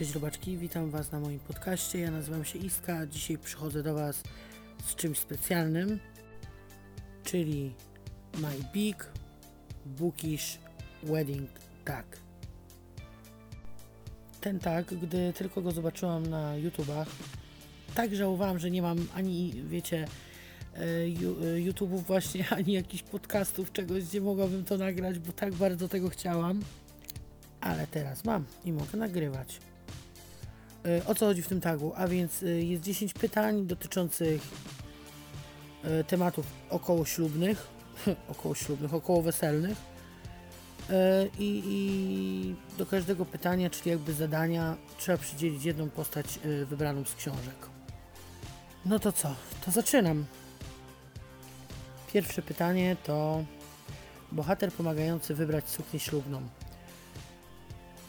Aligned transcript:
Cześć 0.00 0.14
robaczki, 0.14 0.56
witam 0.56 0.90
Was 0.90 1.12
na 1.12 1.20
moim 1.20 1.38
podcaście. 1.38 1.98
Ja 1.98 2.10
nazywam 2.10 2.44
się 2.44 2.58
Iska. 2.58 3.06
Dzisiaj 3.06 3.38
przychodzę 3.38 3.82
do 3.82 3.94
Was 3.94 4.22
z 4.84 4.94
czymś 4.94 5.18
specjalnym, 5.18 5.98
czyli 7.24 7.74
My 8.38 8.54
Big 8.72 9.08
Bookish 9.86 10.58
Wedding 11.02 11.50
Tag. 11.84 12.06
Ten 14.40 14.58
tag, 14.58 14.94
gdy 14.94 15.32
tylko 15.32 15.62
go 15.62 15.72
zobaczyłam 15.72 16.26
na 16.26 16.56
YouTubach, 16.56 17.08
tak 17.94 18.14
żałowałam, 18.14 18.58
że 18.58 18.70
nie 18.70 18.82
mam 18.82 19.06
ani, 19.14 19.54
wiecie, 19.66 20.08
e, 20.74 20.78
e, 20.78 21.06
YouTube'ów 21.70 22.02
właśnie, 22.02 22.48
ani 22.58 22.72
jakichś 22.72 23.02
podcastów, 23.02 23.72
czegoś, 23.72 24.04
gdzie 24.04 24.20
mogłabym 24.20 24.64
to 24.64 24.76
nagrać, 24.76 25.18
bo 25.18 25.32
tak 25.32 25.54
bardzo 25.54 25.88
tego 25.88 26.08
chciałam. 26.08 26.60
Ale 27.60 27.86
teraz 27.86 28.24
mam 28.24 28.44
i 28.64 28.72
mogę 28.72 28.98
nagrywać. 28.98 29.60
E, 30.84 31.06
O 31.06 31.14
co 31.14 31.26
chodzi 31.26 31.42
w 31.42 31.48
tym 31.48 31.60
tagu? 31.60 31.92
A 31.96 32.08
więc 32.08 32.42
e, 32.42 32.46
jest 32.46 32.82
10 32.82 33.12
pytań 33.12 33.66
dotyczących 33.66 34.42
e, 35.84 36.04
tematów 36.04 36.46
okołoślubnych, 36.70 37.66
okołoślubnych, 38.32 38.94
okołoweselnych. 38.94 39.78
E, 40.90 41.26
I, 41.38 41.62
I 41.66 42.54
do 42.78 42.86
każdego 42.86 43.24
pytania, 43.24 43.70
czyli 43.70 43.90
jakby 43.90 44.12
zadania, 44.12 44.76
trzeba 44.98 45.18
przydzielić 45.18 45.64
jedną 45.64 45.90
postać 45.90 46.26
wybraną 46.66 47.04
z 47.04 47.14
książek. 47.14 47.68
No 48.86 48.98
to 48.98 49.12
co? 49.12 49.34
To 49.64 49.70
zaczynam. 49.70 50.24
Pierwsze 52.12 52.42
pytanie 52.42 52.96
to 53.04 53.44
bohater 54.32 54.72
pomagający 54.72 55.34
wybrać 55.34 55.68
suknię 55.68 56.00
ślubną. 56.00 56.42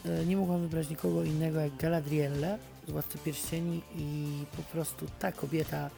E, 0.04 0.26
Nie 0.26 0.36
mogłam 0.36 0.60
wybrać 0.60 0.90
nikogo 0.90 1.24
innego 1.24 1.60
jak 1.60 1.76
Galadrielle 1.76 2.58
z 2.88 2.90
Władcy 2.90 3.18
Pierścieni 3.18 3.82
i 3.96 4.26
po 4.56 4.62
prostu 4.62 5.06
ta 5.18 5.32
kobieta, 5.32 5.90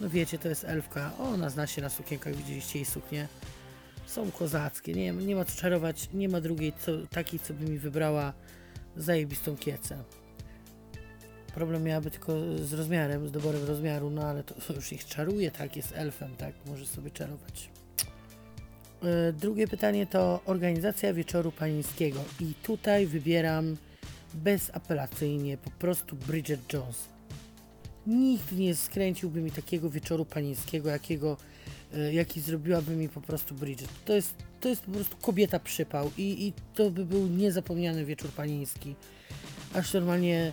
no 0.00 0.10
wiecie, 0.10 0.38
to 0.38 0.48
jest 0.48 0.64
elfka, 0.64 1.12
ona 1.18 1.50
zna 1.50 1.66
się 1.66 1.82
na 1.82 1.88
sukienkach, 1.88 2.34
widzieliście 2.34 2.78
jej 2.78 2.86
suknię. 2.86 3.28
Są 4.06 4.30
kozackie, 4.30 4.92
nie, 4.94 5.12
nie 5.12 5.36
ma 5.36 5.44
co 5.44 5.56
czarować, 5.60 6.08
nie 6.14 6.28
ma 6.28 6.40
drugiej 6.40 6.72
co, 6.78 6.92
takiej, 7.10 7.40
co 7.40 7.54
by 7.54 7.64
mi 7.64 7.78
wybrała 7.78 8.32
zajebistą 8.96 9.56
kiecę. 9.56 10.04
Problem 11.54 11.82
miałaby 11.82 12.10
tylko 12.10 12.32
z 12.56 12.72
rozmiarem, 12.72 13.28
z 13.28 13.32
doborem 13.32 13.64
rozmiaru, 13.64 14.10
no 14.10 14.22
ale 14.22 14.44
to 14.44 14.54
już 14.74 14.92
ich 14.92 15.04
czaruje, 15.04 15.50
tak, 15.50 15.76
jest 15.76 15.92
elfem, 15.96 16.36
tak, 16.36 16.54
może 16.66 16.86
sobie 16.86 17.10
czarować. 17.10 17.70
E, 19.02 19.32
Drugie 19.32 19.68
pytanie 19.68 20.06
to 20.06 20.40
organizacja 20.46 21.14
wieczoru 21.14 21.52
panieńskiego 21.52 22.20
i 22.40 22.54
tutaj 22.62 23.06
wybieram 23.06 23.76
bezapelacyjnie 24.34 25.56
po 25.58 25.70
prostu 25.70 26.16
Bridget 26.16 26.72
Jones. 26.72 27.08
Nikt 28.06 28.52
nie 28.52 28.74
skręciłby 28.74 29.40
mi 29.40 29.50
takiego 29.50 29.90
wieczoru 29.90 30.24
panieńskiego, 30.24 30.90
jakiego, 30.90 31.36
e, 31.94 32.12
jaki 32.12 32.40
zrobiłaby 32.40 32.96
mi 32.96 33.08
po 33.08 33.20
prostu 33.20 33.54
Bridget. 33.54 33.88
To 34.04 34.12
jest, 34.12 34.34
to 34.60 34.68
jest 34.68 34.82
po 34.82 34.92
prostu 34.92 35.16
kobieta 35.16 35.58
przypał 35.58 36.10
i, 36.18 36.46
i 36.46 36.52
to 36.74 36.90
by 36.90 37.04
był 37.04 37.26
niezapomniany 37.26 38.04
wieczór 38.04 38.30
panieński. 38.30 38.94
Aż 39.74 39.92
normalnie 39.92 40.52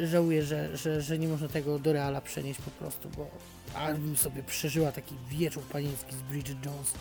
e, 0.00 0.06
żałuję, 0.06 0.42
że, 0.42 0.76
że, 0.76 1.02
że 1.02 1.18
nie 1.18 1.28
można 1.28 1.48
tego 1.48 1.78
do 1.78 1.92
Reala 1.92 2.20
przenieść 2.20 2.60
po 2.60 2.70
prostu, 2.70 3.08
bo 3.16 3.30
albym 3.74 4.16
sobie 4.16 4.42
przeżyła 4.42 4.92
taki 4.92 5.14
wieczór 5.30 5.62
panieński 5.62 6.14
z 6.14 6.22
Bridget 6.22 6.66
Jones. 6.66 6.94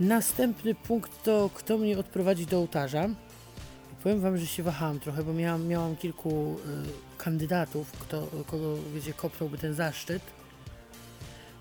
Następny 0.00 0.74
punkt 0.74 1.22
to 1.22 1.50
kto 1.54 1.78
mnie 1.78 1.98
odprowadzi 1.98 2.46
do 2.46 2.58
ołtarza. 2.58 3.08
Powiem 4.02 4.20
wam, 4.20 4.38
że 4.38 4.46
się 4.46 4.62
wahałam 4.62 5.00
trochę, 5.00 5.22
bo 5.22 5.32
miałam, 5.32 5.66
miałam 5.66 5.96
kilku 5.96 6.30
y, 6.30 7.18
kandydatów, 7.18 7.92
kto, 7.92 8.28
kogo 8.46 8.76
wiecie, 8.94 9.12
kopnąłby 9.12 9.58
ten 9.58 9.74
zaszczyt. 9.74 10.22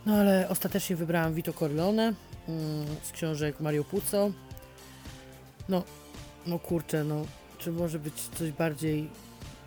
No 0.05 0.15
ale 0.15 0.49
ostatecznie 0.49 0.95
wybrałam 0.95 1.33
Vito 1.33 1.53
Corleone 1.53 2.09
y, 2.09 2.13
z 3.03 3.11
książek 3.11 3.59
Mario 3.59 3.83
Puzo. 3.83 4.31
No, 5.69 5.83
no 6.47 6.59
kurczę, 6.59 7.03
no, 7.03 7.25
czy 7.57 7.71
może 7.71 7.99
być 7.99 8.13
coś 8.13 8.51
bardziej 8.51 9.09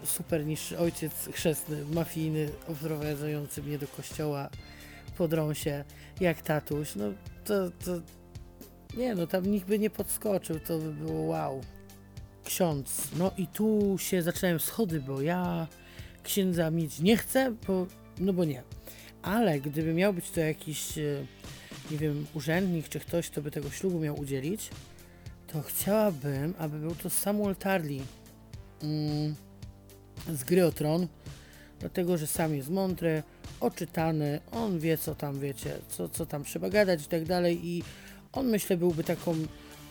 super 0.04 0.46
niż 0.46 0.72
ojciec 0.72 1.12
chrzestny, 1.32 1.84
mafijny, 1.92 2.50
odprowadzający 2.68 3.62
mnie 3.62 3.78
do 3.78 3.86
kościoła 3.86 4.48
po 5.18 5.28
drąsie, 5.28 5.84
jak 6.20 6.42
tatuś. 6.42 6.94
No, 6.94 7.04
to, 7.44 7.70
to, 7.70 8.00
nie 8.96 9.14
no, 9.14 9.26
tam 9.26 9.46
nikt 9.46 9.66
by 9.66 9.78
nie 9.78 9.90
podskoczył, 9.90 10.60
to 10.60 10.78
by 10.78 10.92
było 10.92 11.22
wow. 11.22 11.60
Ksiądz. 12.44 13.08
No 13.18 13.30
i 13.38 13.46
tu 13.46 13.96
się 13.98 14.22
zaczynają 14.22 14.58
schody, 14.58 15.00
bo 15.00 15.20
ja 15.20 15.66
księdza 16.22 16.70
mieć 16.70 17.00
nie 17.00 17.16
chcę, 17.16 17.54
bo, 17.66 17.86
no 18.18 18.32
bo 18.32 18.44
nie. 18.44 18.62
Ale 19.22 19.60
gdyby 19.60 19.94
miał 19.94 20.12
być 20.12 20.30
to 20.30 20.40
jakiś, 20.40 20.98
e, 20.98 21.26
nie 21.90 21.98
wiem, 21.98 22.26
urzędnik 22.34 22.88
czy 22.88 23.00
ktoś, 23.00 23.30
kto 23.30 23.42
by 23.42 23.50
tego 23.50 23.70
ślubu 23.70 23.98
miał 23.98 24.20
udzielić, 24.20 24.70
to 25.46 25.62
chciałabym, 25.62 26.54
aby 26.58 26.78
był 26.78 26.94
to 26.94 27.10
Samuel 27.10 27.56
Tarly 27.56 28.00
mm, 28.82 29.34
z 30.32 30.44
gry 30.44 30.66
o 30.66 30.72
Tron, 30.72 31.08
dlatego, 31.80 32.18
że 32.18 32.26
sam 32.26 32.54
jest 32.54 32.70
mądry, 32.70 33.22
oczytany, 33.60 34.40
on 34.52 34.78
wie 34.78 34.98
co 34.98 35.14
tam, 35.14 35.40
wiecie, 35.40 35.78
co, 35.88 36.08
co 36.08 36.26
tam 36.26 36.44
trzeba 36.44 36.70
gadać 36.70 37.04
i 37.04 37.08
tak 37.08 37.24
dalej 37.24 37.66
i 37.66 37.82
on 38.36 38.46
myślę 38.46 38.76
byłby 38.76 39.04
taką 39.04 39.34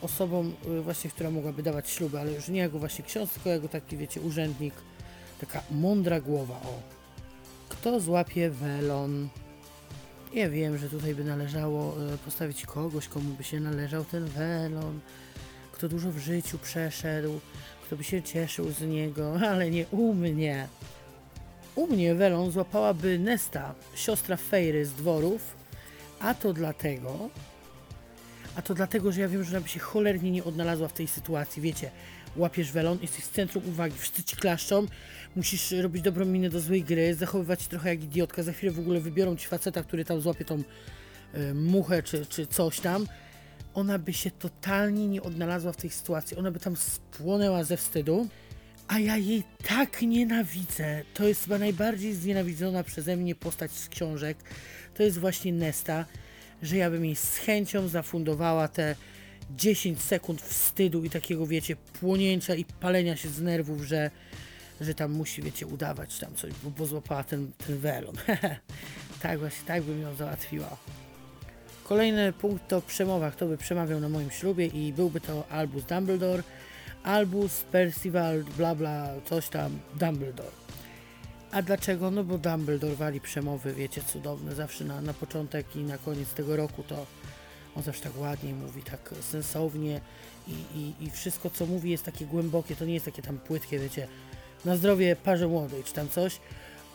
osobą 0.02 0.52
y, 0.78 0.82
właśnie, 0.82 1.10
która 1.10 1.30
mogłaby 1.30 1.62
dawać 1.62 1.90
śluby, 1.90 2.20
ale 2.20 2.32
już 2.32 2.48
nie 2.48 2.60
jako 2.60 2.78
właśnie 2.78 3.04
ksiądz, 3.04 3.32
tylko 3.32 3.48
jako 3.48 3.68
taki, 3.68 3.96
wiecie, 3.96 4.20
urzędnik, 4.20 4.74
taka 5.40 5.62
mądra 5.70 6.20
głowa, 6.20 6.54
o. 6.54 6.80
Kto 7.68 8.00
złapie 8.00 8.50
welon? 8.50 9.28
Ja 10.34 10.50
wiem, 10.50 10.78
że 10.78 10.88
tutaj 10.88 11.14
by 11.14 11.24
należało 11.24 11.94
y, 12.14 12.18
postawić 12.18 12.66
kogoś, 12.66 13.08
komu 13.08 13.34
by 13.34 13.44
się 13.44 13.60
należał 13.60 14.04
ten 14.04 14.24
welon, 14.24 15.00
kto 15.72 15.88
dużo 15.88 16.12
w 16.12 16.18
życiu 16.18 16.58
przeszedł, 16.58 17.40
kto 17.84 17.96
by 17.96 18.04
się 18.04 18.22
cieszył 18.22 18.70
z 18.70 18.80
niego, 18.80 19.34
ale 19.50 19.70
nie 19.70 19.86
u 19.86 20.14
mnie. 20.14 20.68
U 21.74 21.86
mnie 21.86 22.14
welon 22.14 22.50
złapałaby 22.50 23.18
Nesta, 23.18 23.74
siostra 23.94 24.36
Fejry 24.36 24.86
z 24.86 24.92
dworów, 24.92 25.56
a 26.20 26.34
to 26.34 26.52
dlatego, 26.52 27.30
a 28.56 28.62
to 28.62 28.74
dlatego, 28.74 29.12
że 29.12 29.20
ja 29.20 29.28
wiem, 29.28 29.44
że 29.44 29.50
ona 29.50 29.60
by 29.60 29.68
się 29.68 29.80
cholernie 29.80 30.30
nie 30.30 30.44
odnalazła 30.44 30.88
w 30.88 30.92
tej 30.92 31.06
sytuacji. 31.06 31.62
Wiecie, 31.62 31.90
łapiesz 32.36 32.72
welon, 32.72 32.98
jesteś 33.02 33.24
w 33.24 33.32
centrum 33.32 33.68
uwagi, 33.68 33.98
wszyscy 33.98 34.24
ci 34.24 34.36
klaszczą, 34.36 34.86
musisz 35.36 35.70
robić 35.70 36.02
dobrą 36.02 36.24
minę 36.24 36.50
do 36.50 36.60
złej 36.60 36.84
gry, 36.84 37.14
zachowywać 37.14 37.62
się 37.62 37.68
trochę 37.68 37.88
jak 37.88 38.02
idiotka. 38.02 38.42
Za 38.42 38.52
chwilę 38.52 38.72
w 38.72 38.78
ogóle 38.78 39.00
wybiorą 39.00 39.36
ci 39.36 39.46
faceta, 39.46 39.82
który 39.82 40.04
tam 40.04 40.20
złapie 40.20 40.44
tą 40.44 40.62
y, 41.34 41.54
muchę 41.54 42.02
czy, 42.02 42.26
czy 42.26 42.46
coś 42.46 42.80
tam. 42.80 43.06
Ona 43.74 43.98
by 43.98 44.12
się 44.12 44.30
totalnie 44.30 45.06
nie 45.06 45.22
odnalazła 45.22 45.72
w 45.72 45.76
tej 45.76 45.90
sytuacji. 45.90 46.36
Ona 46.36 46.50
by 46.50 46.60
tam 46.60 46.76
spłonęła 46.76 47.64
ze 47.64 47.76
wstydu. 47.76 48.28
A 48.88 48.98
ja 48.98 49.16
jej 49.16 49.42
tak 49.68 50.02
nienawidzę. 50.02 51.02
To 51.14 51.28
jest 51.28 51.44
chyba 51.44 51.58
najbardziej 51.58 52.14
znienawidzona 52.14 52.84
przeze 52.84 53.16
mnie 53.16 53.34
postać 53.34 53.72
z 53.72 53.88
książek. 53.88 54.38
To 54.94 55.02
jest 55.02 55.18
właśnie 55.18 55.52
Nesta 55.52 56.04
że 56.62 56.76
ja 56.76 56.90
bym 56.90 57.04
jej 57.04 57.16
z 57.16 57.36
chęcią 57.36 57.88
zafundowała 57.88 58.68
te 58.68 58.94
10 59.50 60.00
sekund 60.02 60.42
wstydu 60.42 61.04
i 61.04 61.10
takiego, 61.10 61.46
wiecie, 61.46 61.76
płonięcia 61.76 62.54
i 62.54 62.64
palenia 62.64 63.16
się 63.16 63.28
z 63.28 63.40
nerwów, 63.40 63.82
że, 63.82 64.10
że 64.80 64.94
tam 64.94 65.12
musi, 65.12 65.42
wiecie, 65.42 65.66
udawać 65.66 66.18
tam 66.18 66.34
coś, 66.34 66.52
bo, 66.64 66.70
bo 66.70 66.86
złapała 66.86 67.24
ten, 67.24 67.50
ten 67.66 67.78
welon. 67.78 68.16
tak 69.22 69.38
właśnie, 69.38 69.66
tak 69.66 69.82
bym 69.82 70.02
ją 70.02 70.14
załatwiła. 70.14 70.76
Kolejny 71.84 72.32
punkt 72.32 72.68
to 72.68 72.82
przemowa, 72.82 73.30
kto 73.30 73.46
by 73.46 73.56
przemawiał 73.56 74.00
na 74.00 74.08
moim 74.08 74.30
ślubie 74.30 74.66
i 74.66 74.92
byłby 74.92 75.20
to 75.20 75.48
Albus 75.48 75.84
Dumbledore, 75.84 76.42
Albus 77.04 77.60
Percival, 77.60 78.44
bla 78.56 78.74
bla, 78.74 79.08
coś 79.24 79.48
tam, 79.48 79.78
Dumbledore. 79.94 80.65
A 81.56 81.62
dlaczego? 81.62 82.10
No 82.10 82.24
bo 82.24 82.38
Dumbledore 82.38 82.94
wali 82.94 83.20
przemowy, 83.20 83.74
wiecie, 83.74 84.02
cudowne, 84.02 84.54
zawsze 84.54 84.84
na, 84.84 85.00
na 85.00 85.14
początek 85.14 85.76
i 85.76 85.78
na 85.78 85.98
koniec 85.98 86.32
tego 86.32 86.56
roku 86.56 86.82
to 86.82 87.06
on 87.76 87.82
zawsze 87.82 88.02
tak 88.02 88.18
ładnie 88.18 88.54
mówi, 88.54 88.82
tak 88.82 89.14
sensownie 89.20 90.00
i, 90.48 90.52
i, 90.78 91.04
i 91.04 91.10
wszystko 91.10 91.50
co 91.50 91.66
mówi 91.66 91.90
jest 91.90 92.04
takie 92.04 92.26
głębokie, 92.26 92.76
to 92.76 92.84
nie 92.84 92.94
jest 92.94 93.06
takie 93.06 93.22
tam 93.22 93.38
płytkie, 93.38 93.78
wiecie, 93.78 94.08
na 94.64 94.76
zdrowie 94.76 95.16
parze 95.16 95.48
młodej 95.48 95.84
czy 95.84 95.92
tam 95.92 96.08
coś. 96.08 96.40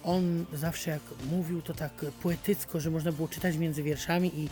On 0.03 0.45
zawsze 0.53 0.91
jak 0.91 1.01
mówił 1.31 1.61
to 1.61 1.73
tak 1.73 2.05
poetycko, 2.23 2.79
że 2.79 2.91
można 2.91 3.11
było 3.11 3.27
czytać 3.27 3.57
między 3.57 3.83
wierszami 3.83 4.39
i 4.39 4.49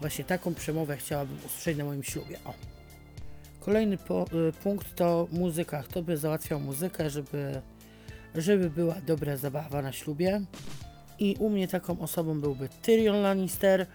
właśnie 0.00 0.24
taką 0.24 0.54
przemowę 0.54 0.96
chciałabym 0.96 1.38
usłyszeć 1.46 1.78
na 1.78 1.84
moim 1.84 2.02
ślubie. 2.02 2.38
O. 2.44 2.54
Kolejny 3.60 3.98
po, 3.98 4.26
y, 4.48 4.52
punkt 4.52 4.94
to 4.96 5.28
muzyka. 5.32 5.82
Kto 5.82 6.02
by 6.02 6.16
załatwiał 6.16 6.60
muzykę, 6.60 7.10
żeby 7.10 7.62
żeby 8.34 8.70
była 8.70 8.94
dobra 9.06 9.36
zabawa 9.36 9.82
na 9.82 9.92
ślubie. 9.92 10.40
I 11.18 11.36
u 11.38 11.50
mnie 11.50 11.68
taką 11.68 12.00
osobą 12.00 12.40
byłby 12.40 12.68
Tyrion 12.82 13.22
Lannister 13.22 13.86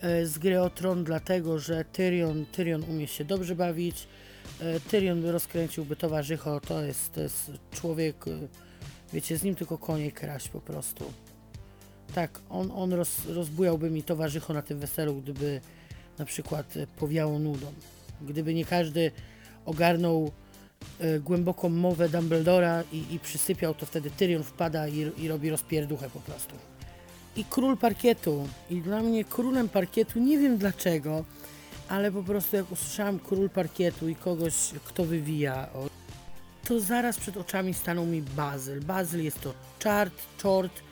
e, 0.00 0.26
z 0.26 0.38
gry 0.38 0.60
o 0.60 0.70
Tron, 0.70 1.04
dlatego 1.04 1.58
że 1.58 1.84
Tyrion, 1.84 2.46
Tyrion 2.52 2.84
umie 2.90 3.06
się 3.06 3.24
dobrze 3.24 3.56
bawić. 3.56 4.08
E, 4.60 4.80
Tyrion 4.80 5.24
rozkręciłby 5.24 5.96
towarzycho, 5.96 6.60
to 6.60 6.82
jest, 6.82 7.12
to 7.12 7.20
jest 7.20 7.50
człowiek, 7.70 8.28
e, 8.28 8.30
Wiecie, 9.12 9.38
z 9.38 9.42
nim 9.42 9.54
tylko 9.54 9.78
konie 9.78 10.12
kraść 10.12 10.48
po 10.48 10.60
prostu. 10.60 11.12
Tak, 12.14 12.40
on, 12.50 12.70
on 12.74 12.92
roz, 12.92 13.26
rozbujałby 13.26 13.90
mi 13.90 14.02
towarzycho 14.02 14.54
na 14.54 14.62
tym 14.62 14.78
weselu, 14.78 15.14
gdyby 15.14 15.60
na 16.18 16.24
przykład 16.24 16.74
powiało 16.96 17.38
nudą. 17.38 17.66
Gdyby 18.22 18.54
nie 18.54 18.64
każdy 18.64 19.10
ogarnął 19.64 20.30
głęboką 21.20 21.68
mowę 21.68 22.08
Dumbledora 22.08 22.82
i, 22.92 23.14
i 23.14 23.18
przysypiał, 23.18 23.74
to 23.74 23.86
wtedy 23.86 24.10
Tyrion 24.10 24.42
wpada 24.42 24.88
i, 24.88 25.12
i 25.16 25.28
robi 25.28 25.50
rozpierduchę 25.50 26.10
po 26.10 26.20
prostu. 26.20 26.54
I 27.36 27.44
król 27.44 27.76
parkietu. 27.76 28.48
I 28.70 28.80
dla 28.80 29.02
mnie 29.02 29.24
królem 29.24 29.68
parkietu, 29.68 30.20
nie 30.20 30.38
wiem 30.38 30.56
dlaczego, 30.58 31.24
ale 31.88 32.12
po 32.12 32.22
prostu 32.22 32.56
jak 32.56 32.72
usłyszałem 32.72 33.18
król 33.18 33.50
parkietu 33.50 34.08
i 34.08 34.14
kogoś, 34.14 34.54
kto 34.84 35.04
wywija, 35.04 35.68
to 36.68 36.80
zaraz 36.80 37.18
przed 37.18 37.36
oczami 37.36 37.74
stanął 37.74 38.06
mi 38.06 38.22
Bazyl. 38.22 38.80
Bazyl 38.80 39.24
jest 39.24 39.40
to 39.40 39.54
czart, 39.78 40.14
czort 40.38 40.87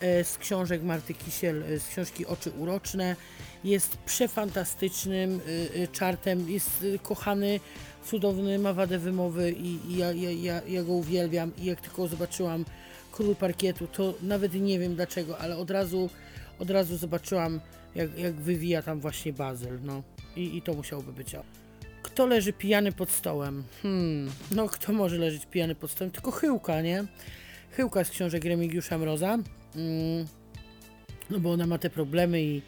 z 0.00 0.38
książek 0.38 0.82
Marty 0.82 1.14
Kisiel, 1.14 1.62
e, 1.62 1.80
z 1.80 1.88
książki 1.88 2.26
Oczy 2.26 2.50
Uroczne. 2.50 3.16
Jest 3.64 3.96
przefantastycznym 3.96 5.40
e, 5.40 5.82
e, 5.82 5.88
czartem, 5.88 6.50
jest 6.50 6.84
e, 6.94 6.98
kochany, 6.98 7.60
cudowny, 8.04 8.58
ma 8.58 8.72
wadę 8.72 8.98
wymowy 8.98 9.52
i, 9.52 9.96
ja, 9.96 10.12
ja, 10.12 10.62
ja, 10.68 10.82
go 10.82 10.92
uwielbiam. 10.92 11.52
I 11.58 11.64
jak 11.64 11.80
tylko 11.80 12.08
zobaczyłam 12.08 12.64
król 13.12 13.36
parkietu, 13.36 13.86
to 13.86 14.14
nawet 14.22 14.54
nie 14.54 14.78
wiem 14.78 14.94
dlaczego, 14.94 15.38
ale 15.38 15.56
od 15.56 15.70
razu, 15.70 16.10
od 16.58 16.70
razu 16.70 16.96
zobaczyłam, 16.96 17.60
jak, 17.94 18.18
jak 18.18 18.34
wywija 18.34 18.82
tam 18.82 19.00
właśnie 19.00 19.32
Bazyl. 19.32 19.78
No. 19.82 20.02
I, 20.36 20.56
I 20.56 20.62
to 20.62 20.74
musiałoby 20.74 21.12
być. 21.12 21.36
Kto 22.02 22.26
leży 22.26 22.52
pijany 22.52 22.92
pod 22.92 23.10
stołem? 23.10 23.64
Hmm, 23.82 24.30
no 24.50 24.68
kto 24.68 24.92
może 24.92 25.18
leżeć 25.18 25.46
pijany 25.46 25.74
pod 25.74 25.90
stołem? 25.90 26.10
Tylko 26.10 26.30
Chyłka, 26.30 26.80
nie? 26.80 27.04
Chyłka 27.76 28.04
z 28.04 28.10
książek 28.10 28.44
Remigiusza 28.44 28.98
Mroza. 28.98 29.34
Mm, 29.34 30.26
no 31.30 31.40
bo 31.40 31.52
ona 31.52 31.66
ma 31.66 31.78
te 31.78 31.90
problemy 31.90 32.42
i, 32.42 32.62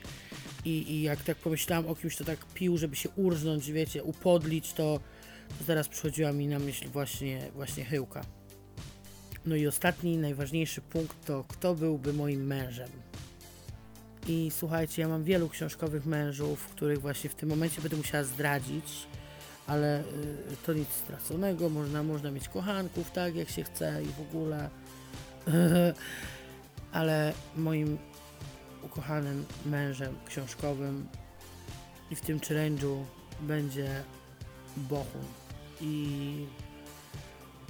i, 0.64 0.93
i 0.93 1.02
jak 1.02 1.22
tak 1.22 1.37
pomyślałam 1.37 1.87
o 1.87 1.94
kimś, 1.94 2.16
to 2.16 2.25
tak 2.25 2.38
pił, 2.55 2.78
żeby 2.78 2.96
się 2.96 3.08
urżnąć, 3.08 3.72
wiecie, 3.72 4.02
upodlić, 4.02 4.72
to, 4.72 5.00
to 5.58 5.64
zaraz 5.64 5.88
przychodziła 5.88 6.32
mi 6.32 6.46
na 6.46 6.58
myśl 6.58 6.88
właśnie, 6.88 7.50
właśnie 7.55 7.84
Chyłka. 7.84 8.20
No 9.46 9.56
i 9.56 9.66
ostatni, 9.66 10.16
najważniejszy 10.16 10.81
punkt 10.81 11.26
to 11.26 11.44
kto 11.49 11.75
byłby 11.75 12.12
moim 12.12 12.46
mężem? 12.46 12.90
I 14.26 14.50
słuchajcie, 14.50 15.02
ja 15.02 15.08
mam 15.08 15.25
wielu 15.25 15.49
książkowych 15.49 16.06
mężów, 16.06 16.66
których 16.66 17.00
właśnie 17.00 17.31
w 17.31 17.34
tym 17.34 17.49
momencie 17.49 17.82
będę 17.82 17.96
musiała 17.96 18.25
zdradzić, 18.25 19.06
ale 19.66 20.00
y, 20.00 20.04
to 20.66 20.72
nic 20.72 20.88
straconego, 20.88 21.69
można, 21.69 22.02
można 22.02 22.31
mieć 22.31 22.49
kochanków, 22.49 23.11
tak, 23.11 23.34
jak 23.34 23.50
się 23.50 23.64
chce 23.64 24.02
i 24.02 24.06
w 24.06 24.20
ogóle. 24.20 24.70
ale 26.93 27.33
moim 27.56 27.99
ukochanym 28.83 29.45
mężem 29.67 30.17
książkowym 30.27 31.09
i 32.11 32.17
w 32.17 32.21
tym 32.21 32.39
challenge'u 32.39 33.05
będzie 33.41 34.03
Bohun. 34.77 35.25
I 35.81 36.47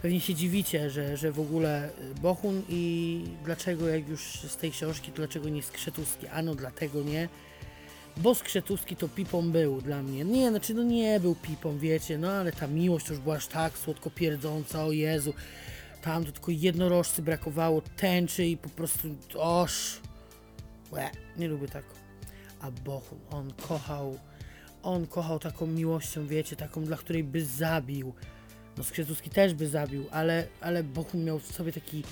pewnie 0.02 0.20
się 0.20 0.34
dziwicie, 0.34 0.90
że, 0.90 1.16
że 1.16 1.32
w 1.32 1.40
ogóle 1.40 1.90
Bohun 2.22 2.62
i 2.68 3.24
dlaczego 3.44 3.88
jak 3.88 4.08
już 4.08 4.20
z 4.34 4.56
tej 4.56 4.70
książki, 4.70 5.10
to 5.10 5.16
dlaczego 5.16 5.48
nie 5.48 5.62
Skrzetuski? 5.62 6.26
Ano 6.28 6.54
dlatego 6.54 7.02
nie, 7.02 7.28
bo 8.16 8.34
Skrzetuski 8.34 8.96
to 8.96 9.08
pipą 9.08 9.50
był 9.50 9.80
dla 9.80 10.02
mnie. 10.02 10.24
Nie, 10.24 10.50
znaczy 10.50 10.74
no 10.74 10.82
nie 10.82 11.20
był 11.20 11.34
pipą, 11.34 11.78
wiecie, 11.78 12.18
no 12.18 12.30
ale 12.30 12.52
ta 12.52 12.66
miłość 12.66 13.08
już 13.08 13.18
była 13.18 13.36
aż 13.36 13.46
tak 13.46 13.78
słodko 13.78 14.10
pierdząca, 14.10 14.84
o 14.84 14.92
Jezu. 14.92 15.34
Tam 16.02 16.24
to 16.24 16.32
tylko 16.32 16.50
jednorożcy 16.50 17.22
brakowało, 17.22 17.82
tęczy 17.96 18.46
i 18.46 18.56
po 18.56 18.68
prostu 18.68 19.08
oż. 19.34 20.00
Łe, 20.92 21.10
nie 21.36 21.48
lubię 21.48 21.68
tak. 21.68 21.84
A 22.60 22.70
Bohun, 22.70 23.18
on 23.30 23.52
kochał, 23.52 24.18
on 24.82 25.06
kochał 25.06 25.38
taką 25.38 25.66
miłością, 25.66 26.26
wiecie, 26.26 26.56
taką, 26.56 26.84
dla 26.84 26.96
której 26.96 27.24
by 27.24 27.44
zabił. 27.44 28.14
No 28.76 28.84
Skrzetuski 28.84 29.30
też 29.30 29.54
by 29.54 29.68
zabił, 29.68 30.06
ale, 30.10 30.46
ale 30.60 30.84
Bohun 30.84 31.24
miał 31.24 31.38
w 31.38 31.52
sobie 31.52 31.72
taki, 31.72 32.02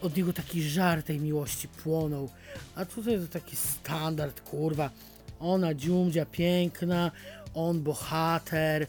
od 0.00 0.16
niego 0.16 0.32
taki 0.32 0.62
żar 0.62 1.02
tej 1.02 1.20
miłości 1.20 1.68
płonął. 1.68 2.28
A 2.74 2.84
tutaj 2.84 3.20
to 3.20 3.26
taki 3.26 3.56
standard, 3.56 4.40
kurwa. 4.40 4.90
Ona 5.40 5.74
dziumdzia 5.74 6.26
piękna, 6.26 7.10
on 7.54 7.82
bohater, 7.82 8.86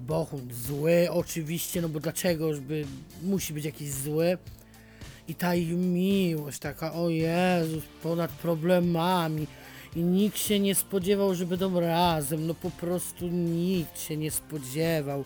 Bohun 0.00 0.48
zły 0.52 1.08
oczywiście, 1.10 1.82
no 1.82 1.88
bo 1.88 2.00
dlaczego, 2.00 2.54
żeby 2.54 2.84
musi 3.22 3.52
być 3.52 3.64
jakiś 3.64 3.90
zły. 3.90 4.38
I 5.28 5.34
ta 5.34 5.54
ich 5.54 5.68
miłość 5.76 6.58
taka, 6.58 6.92
o 6.92 7.08
Jezus, 7.08 7.84
ponad 8.02 8.30
problemami. 8.30 9.46
I 9.96 10.00
nikt 10.00 10.38
się 10.38 10.60
nie 10.60 10.74
spodziewał, 10.74 11.34
że 11.34 11.46
będą 11.46 11.80
razem. 11.80 12.46
No 12.46 12.54
po 12.54 12.70
prostu 12.70 13.28
nikt 13.28 14.00
się 14.00 14.16
nie 14.16 14.30
spodziewał. 14.30 15.24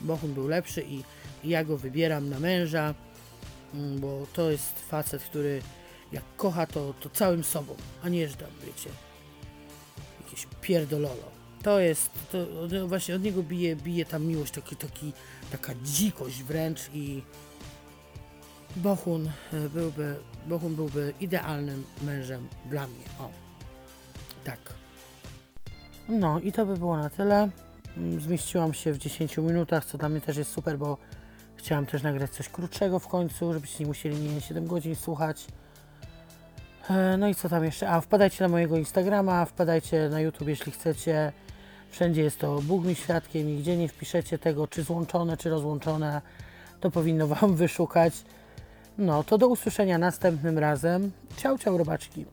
Bohun 0.00 0.34
był 0.34 0.48
lepszy 0.48 0.82
i 0.82 1.02
i 1.44 1.48
ja 1.48 1.64
go 1.64 1.78
wybieram 1.78 2.28
na 2.28 2.40
męża, 2.40 2.94
mm, 3.74 4.00
bo 4.00 4.26
to 4.32 4.50
jest 4.50 4.80
facet, 4.88 5.22
który 5.22 5.62
jak 6.12 6.24
kocha, 6.36 6.66
to, 6.66 6.94
to 7.00 7.10
całym 7.10 7.44
sobą, 7.44 7.74
a 8.02 8.08
nie, 8.08 8.28
że 8.28 8.36
tam, 8.36 8.48
wiecie, 8.66 8.90
jakieś 10.24 10.46
pierdololo. 10.60 11.41
To 11.62 11.80
jest, 11.80 12.10
to 12.32 12.38
od- 12.62 12.88
właśnie 12.88 13.14
od 13.14 13.22
niego 13.22 13.42
bije, 13.42 13.76
bije 13.76 14.04
ta 14.04 14.18
miłość, 14.18 14.52
taki, 14.52 14.76
taki, 14.76 15.12
taka 15.52 15.72
dzikość 15.84 16.42
wręcz 16.42 16.80
i 16.94 17.22
Bohun 18.76 19.26
e, 19.52 19.68
byłby, 19.68 20.16
Bohun 20.46 20.74
byłby 20.74 21.14
idealnym 21.20 21.84
mężem 22.02 22.48
dla 22.70 22.86
mnie. 22.86 23.04
O, 23.20 23.28
tak. 24.44 24.58
No 26.08 26.40
i 26.40 26.52
to 26.52 26.66
by 26.66 26.76
było 26.76 26.96
na 26.96 27.10
tyle. 27.10 27.48
Mm, 27.96 28.20
Zmieściłam 28.20 28.74
się 28.74 28.92
w 28.92 28.98
10 28.98 29.36
minutach, 29.36 29.84
co 29.84 29.98
dla 29.98 30.08
mnie 30.08 30.20
też 30.20 30.36
jest 30.36 30.50
super, 30.52 30.78
bo 30.78 30.98
chciałam 31.56 31.86
też 31.86 32.02
nagrać 32.02 32.30
coś 32.30 32.48
krótszego 32.48 32.98
w 32.98 33.08
końcu, 33.08 33.52
żebyście 33.52 33.80
nie 33.80 33.86
musieli 33.86 34.16
mnie 34.16 34.40
7 34.40 34.66
godzin 34.66 34.96
słuchać. 34.96 35.46
E, 36.90 37.16
No 37.16 37.28
i 37.28 37.34
co 37.34 37.48
tam 37.48 37.64
jeszcze? 37.64 37.90
A 37.90 38.00
wpadajcie 38.00 38.44
na 38.44 38.48
mojego 38.48 38.76
Instagrama, 38.76 39.44
wpadajcie 39.44 40.08
na 40.08 40.20
YouTube, 40.20 40.48
jeśli 40.48 40.72
chcecie. 40.72 41.32
Wszędzie 41.92 42.22
jest 42.22 42.38
to 42.38 42.60
Bóg 42.62 42.84
mi 42.84 42.94
świadkiem 42.94 43.50
i 43.50 43.58
gdzie 43.58 43.76
nie 43.76 43.88
wpiszecie 43.88 44.38
tego, 44.38 44.66
czy 44.66 44.82
złączone, 44.82 45.36
czy 45.36 45.50
rozłączone, 45.50 46.20
to 46.80 46.90
powinno 46.90 47.26
Wam 47.26 47.56
wyszukać. 47.56 48.14
No, 48.98 49.24
to 49.24 49.38
do 49.38 49.48
usłyszenia 49.48 49.98
następnym 49.98 50.58
razem. 50.58 51.10
Ciao, 51.36 51.58
ciao, 51.58 51.78
robaczki. 51.78 52.24